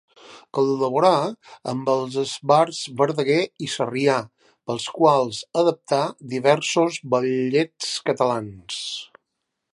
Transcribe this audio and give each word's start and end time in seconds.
Col·laborà 0.57 1.09
amb 1.73 1.91
els 1.95 2.15
esbarts 2.21 2.79
Verdaguer 3.01 3.37
i 3.67 3.69
Sarrià, 3.75 4.17
pels 4.71 4.89
quals 4.97 5.43
adaptà 5.65 6.01
diversos 6.35 6.99
ballets 7.17 7.95
catalans. 8.11 8.83